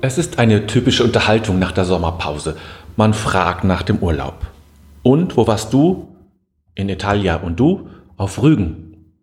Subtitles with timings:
[0.00, 2.56] Es ist eine typische Unterhaltung nach der Sommerpause.
[2.96, 4.46] Man fragt nach dem Urlaub.
[5.02, 6.16] Und wo warst du?
[6.76, 7.88] In Italia und du?
[8.16, 9.16] Auf Rügen.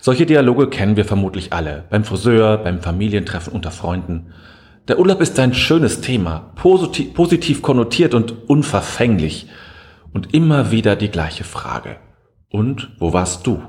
[0.00, 1.84] Solche Dialoge kennen wir vermutlich alle.
[1.90, 4.32] Beim Friseur, beim Familientreffen unter Freunden.
[4.86, 9.48] Der Urlaub ist ein schönes Thema, positiv, positiv konnotiert und unverfänglich.
[10.12, 11.96] Und immer wieder die gleiche Frage.
[12.48, 13.64] Und wo warst du?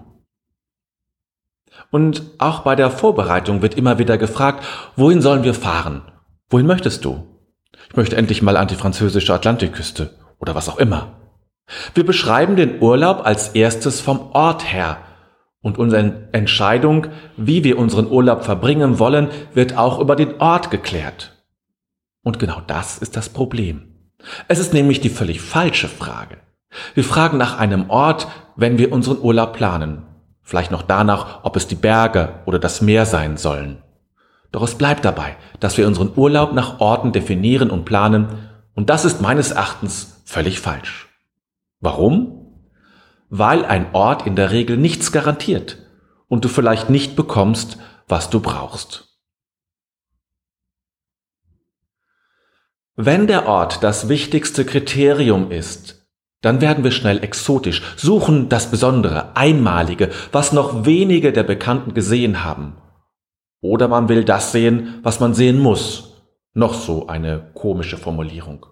[1.89, 4.63] Und auch bei der Vorbereitung wird immer wieder gefragt,
[4.95, 6.03] wohin sollen wir fahren?
[6.51, 7.23] Wohin möchtest du?
[7.89, 11.13] Ich möchte endlich mal an die französische Atlantikküste oder was auch immer.
[11.93, 14.97] Wir beschreiben den Urlaub als erstes vom Ort her
[15.61, 21.41] und unsere Entscheidung, wie wir unseren Urlaub verbringen wollen, wird auch über den Ort geklärt.
[22.21, 24.11] Und genau das ist das Problem.
[24.49, 26.37] Es ist nämlich die völlig falsche Frage.
[26.95, 30.03] Wir fragen nach einem Ort, wenn wir unseren Urlaub planen.
[30.41, 33.81] Vielleicht noch danach, ob es die Berge oder das Meer sein sollen.
[34.51, 39.05] Doch es bleibt dabei, dass wir unseren Urlaub nach Orten definieren und planen, und das
[39.05, 41.09] ist meines Erachtens völlig falsch.
[41.79, 42.63] Warum?
[43.29, 45.77] Weil ein Ort in der Regel nichts garantiert
[46.27, 49.07] und du vielleicht nicht bekommst, was du brauchst.
[52.95, 56.07] Wenn der Ort das wichtigste Kriterium ist,
[56.41, 62.43] dann werden wir schnell exotisch, suchen das Besondere, Einmalige, was noch wenige der Bekannten gesehen
[62.43, 62.75] haben.
[63.61, 66.25] Oder man will das sehen, was man sehen muss.
[66.53, 68.65] Noch so eine komische Formulierung.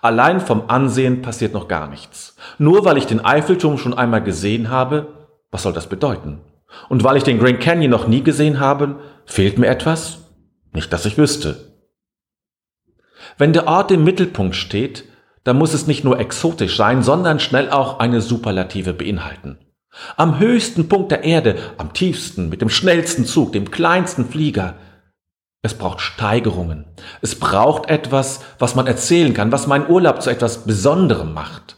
[0.00, 2.36] Allein vom Ansehen passiert noch gar nichts.
[2.58, 6.40] Nur weil ich den Eiffelturm schon einmal gesehen habe, was soll das bedeuten?
[6.88, 10.18] Und weil ich den Grand Canyon noch nie gesehen habe, fehlt mir etwas?
[10.72, 11.72] Nicht, dass ich wüsste.
[13.38, 15.04] Wenn der Ort im Mittelpunkt steht,
[15.44, 19.58] dann muss es nicht nur exotisch sein, sondern schnell auch eine Superlative beinhalten.
[20.16, 24.76] Am höchsten Punkt der Erde, am tiefsten, mit dem schnellsten Zug, dem kleinsten Flieger.
[25.62, 26.86] Es braucht Steigerungen.
[27.20, 31.76] Es braucht etwas, was man erzählen kann, was meinen Urlaub zu etwas Besonderem macht.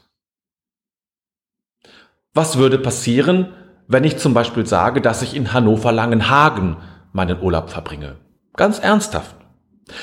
[2.32, 3.52] Was würde passieren,
[3.86, 6.78] wenn ich zum Beispiel sage, dass ich in Hannover Langenhagen
[7.12, 8.16] meinen Urlaub verbringe?
[8.54, 9.36] Ganz ernsthaft.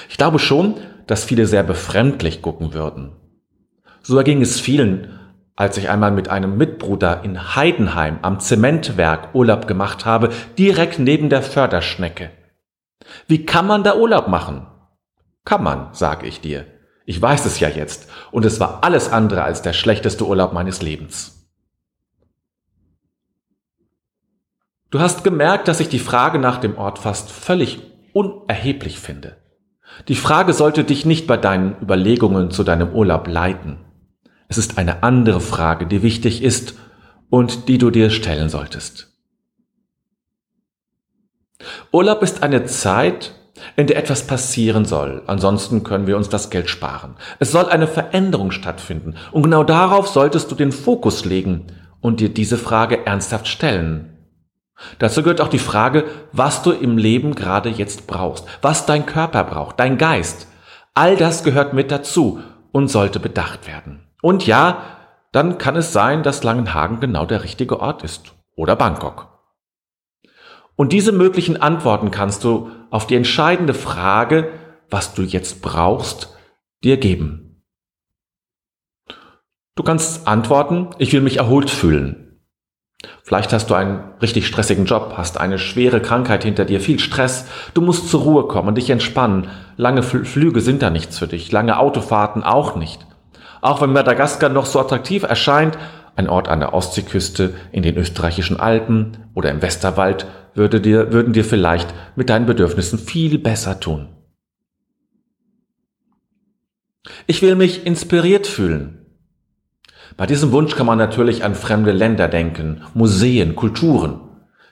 [0.10, 0.76] Ich glaube schon,
[1.08, 3.14] dass viele sehr befremdlich gucken würden.
[4.04, 5.20] So erging es vielen,
[5.56, 11.30] als ich einmal mit einem Mitbruder in Heidenheim am Zementwerk Urlaub gemacht habe, direkt neben
[11.30, 12.32] der Förderschnecke.
[13.28, 14.68] Wie kann man da Urlaub machen?
[15.46, 16.66] Kann man, sage ich dir.
[17.06, 20.82] Ich weiß es ja jetzt, und es war alles andere als der schlechteste Urlaub meines
[20.82, 21.50] Lebens.
[24.92, 27.80] Du hast gemerkt, dass ich die Frage nach dem Ort fast völlig
[28.14, 29.38] unerheblich finde.
[30.08, 33.86] Die Frage sollte dich nicht bei deinen Überlegungen zu deinem Urlaub leiten.
[34.52, 36.74] Es ist eine andere Frage, die wichtig ist
[37.30, 39.16] und die du dir stellen solltest.
[41.94, 43.34] Urlaub ist eine Zeit,
[43.78, 45.24] in der etwas passieren soll.
[45.26, 47.16] Ansonsten können wir uns das Geld sparen.
[47.40, 49.16] Es soll eine Veränderung stattfinden.
[49.32, 51.68] Und genau darauf solltest du den Fokus legen
[52.02, 54.18] und dir diese Frage ernsthaft stellen.
[55.00, 56.04] Dazu gehört auch die Frage,
[56.34, 60.48] was du im Leben gerade jetzt brauchst, was dein Körper braucht, dein Geist.
[60.94, 62.42] All das gehört mit dazu
[62.74, 64.11] und sollte bedacht werden.
[64.22, 64.84] Und ja,
[65.32, 68.34] dann kann es sein, dass Langenhagen genau der richtige Ort ist.
[68.56, 69.28] Oder Bangkok.
[70.76, 74.52] Und diese möglichen Antworten kannst du auf die entscheidende Frage,
[74.90, 76.36] was du jetzt brauchst,
[76.84, 77.64] dir geben.
[79.76, 82.40] Du kannst antworten, ich will mich erholt fühlen.
[83.24, 87.48] Vielleicht hast du einen richtig stressigen Job, hast eine schwere Krankheit hinter dir, viel Stress,
[87.74, 89.50] du musst zur Ruhe kommen dich entspannen.
[89.78, 93.08] Lange Flüge sind da nichts für dich, lange Autofahrten auch nicht.
[93.62, 95.78] Auch wenn Madagaskar noch so attraktiv erscheint,
[96.16, 101.34] ein Ort an der Ostseeküste, in den österreichischen Alpen oder im Westerwald würde dir, würden
[101.34, 104.10] dir vielleicht mit deinen Bedürfnissen viel besser tun.
[107.28, 109.06] Ich will mich inspiriert fühlen.
[110.18, 114.20] Bei diesem Wunsch kann man natürlich an fremde Länder denken, Museen, Kulturen.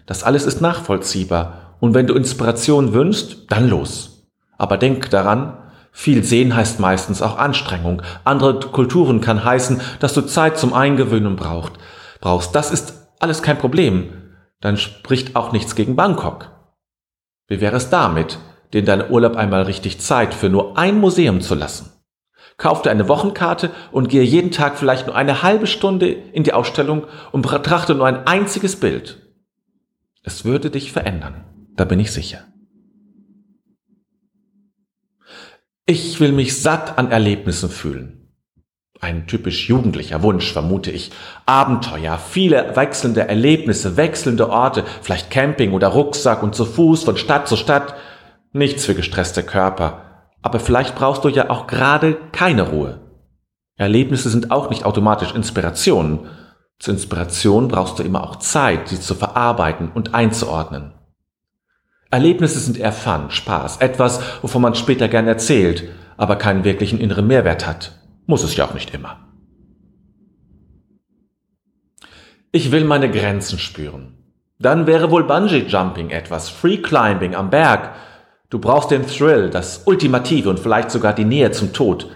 [0.05, 1.77] Das alles ist nachvollziehbar.
[1.79, 4.27] Und wenn du Inspiration wünschst, dann los.
[4.57, 5.57] Aber denk daran,
[5.99, 8.01] viel sehen heißt meistens auch Anstrengung.
[8.23, 11.73] Andere Kulturen kann heißen, dass du Zeit zum Eingewöhnen braucht,
[12.21, 12.55] brauchst.
[12.55, 14.13] Das ist alles kein Problem.
[14.61, 16.51] Dann spricht auch nichts gegen Bangkok.
[17.49, 18.39] Wie wäre es damit,
[18.71, 21.91] dir in deinem Urlaub einmal richtig Zeit für nur ein Museum zu lassen?
[22.55, 26.53] Kauf dir eine Wochenkarte und gehe jeden Tag vielleicht nur eine halbe Stunde in die
[26.53, 29.21] Ausstellung und betrachte nur ein einziges Bild.
[30.23, 31.43] Es würde dich verändern,
[31.75, 32.45] da bin ich sicher.
[35.89, 38.31] Ich will mich satt an Erlebnissen fühlen.
[39.01, 41.09] Ein typisch jugendlicher Wunsch, vermute ich.
[41.47, 47.47] Abenteuer, viele wechselnde Erlebnisse, wechselnde Orte, vielleicht Camping oder Rucksack und zu Fuß von Stadt
[47.47, 47.95] zu Stadt.
[48.53, 50.27] Nichts für gestresste Körper.
[50.43, 52.99] Aber vielleicht brauchst du ja auch gerade keine Ruhe.
[53.75, 56.27] Erlebnisse sind auch nicht automatisch Inspirationen.
[56.77, 60.98] Zur Inspiration brauchst du immer auch Zeit, sie zu verarbeiten und einzuordnen.
[62.11, 65.83] Erlebnisse sind eher Fun, Spaß, etwas, wovon man später gern erzählt,
[66.17, 67.99] aber keinen wirklichen inneren Mehrwert hat.
[68.25, 69.19] Muss es ja auch nicht immer.
[72.51, 74.17] Ich will meine Grenzen spüren.
[74.57, 77.91] Dann wäre wohl Bungee Jumping etwas, Free Climbing am Berg.
[78.49, 82.09] Du brauchst den Thrill, das Ultimative und vielleicht sogar die Nähe zum Tod.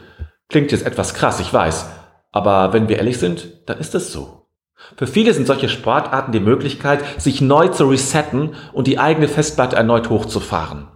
[0.49, 1.89] Klingt jetzt etwas krass, ich weiß.
[2.31, 4.42] Aber wenn wir ehrlich sind, dann ist es so.
[4.97, 9.75] Für viele sind solche Sportarten die Möglichkeit, sich neu zu resetten und die eigene Festplatte
[9.75, 10.87] erneut hochzufahren.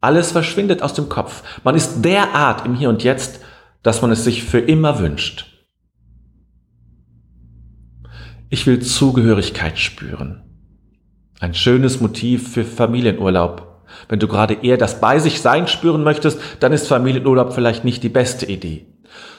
[0.00, 1.42] Alles verschwindet aus dem Kopf.
[1.64, 3.40] Man ist derart im Hier und Jetzt,
[3.82, 5.46] dass man es sich für immer wünscht.
[8.48, 10.42] Ich will Zugehörigkeit spüren.
[11.40, 13.84] Ein schönes Motiv für Familienurlaub.
[14.08, 18.02] Wenn du gerade eher das Bei sich Sein spüren möchtest, dann ist Familienurlaub vielleicht nicht
[18.02, 18.86] die beste Idee.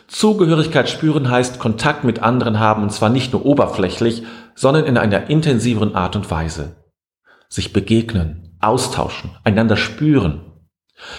[0.08, 4.24] Zugehörigkeit spüren heißt Kontakt mit anderen haben und zwar nicht nur oberflächlich,
[4.56, 6.76] sondern in einer intensiveren Art und Weise.
[7.50, 10.42] Sich begegnen, austauschen, einander spüren.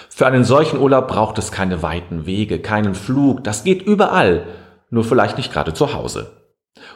[0.08, 4.44] Für einen solchen Urlaub braucht es keine weiten Wege, keinen Flug, das geht überall,
[4.90, 6.32] nur vielleicht nicht gerade zu Hause.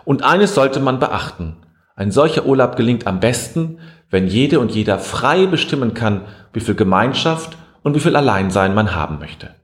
[0.05, 1.57] Und eines sollte man beachten.
[1.95, 3.79] Ein solcher Urlaub gelingt am besten,
[4.11, 6.23] wenn jede und jeder frei bestimmen kann,
[6.53, 9.55] wie viel Gemeinschaft und wie viel Alleinsein man haben möchte.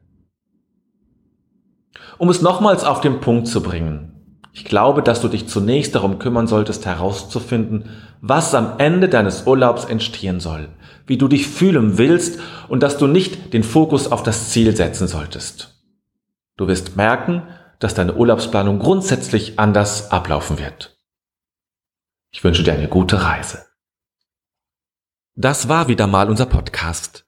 [2.19, 4.41] Um es nochmals auf den Punkt zu bringen.
[4.53, 9.85] Ich glaube, dass du dich zunächst darum kümmern solltest, herauszufinden, was am Ende deines Urlaubs
[9.85, 10.69] entstehen soll,
[11.07, 15.07] wie du dich fühlen willst und dass du nicht den Fokus auf das Ziel setzen
[15.07, 15.81] solltest.
[16.57, 17.45] Du wirst merken,
[17.79, 20.99] dass deine Urlaubsplanung grundsätzlich anders ablaufen wird.
[22.33, 23.65] Ich wünsche dir eine gute Reise.
[25.37, 27.28] Das war wieder mal unser Podcast.